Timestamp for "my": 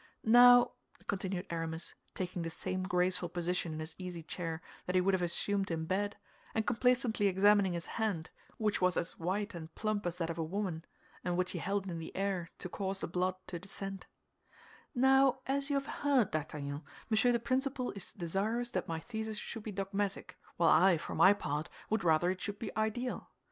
18.87-18.99, 21.13-21.33